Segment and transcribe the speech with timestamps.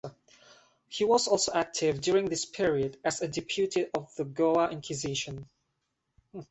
[0.87, 5.47] He was also active during this period as a deputy of the Goa Inquisition.